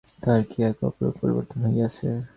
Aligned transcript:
তাহার 0.21 0.41
কী-এক 0.49 0.77
অপরূপ 0.87 1.13
পরিবর্তন 1.21 1.59
হইয়াছে। 1.65 2.07